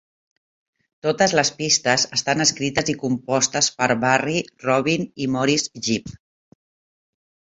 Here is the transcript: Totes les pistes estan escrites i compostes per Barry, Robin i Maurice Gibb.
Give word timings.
Totes 1.07 1.33
les 1.39 1.51
pistes 1.57 2.05
estan 2.17 2.41
escrites 2.45 2.89
i 2.93 2.95
compostes 3.03 3.69
per 3.81 3.89
Barry, 4.05 4.41
Robin 4.67 5.05
i 5.25 5.31
Maurice 5.35 5.83
Gibb. 5.89 6.11